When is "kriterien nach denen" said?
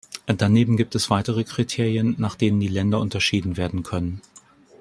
1.43-2.59